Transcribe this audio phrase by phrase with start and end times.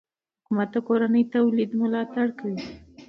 [0.39, 2.59] حکومت د کورني تولید ملاتړ کوي.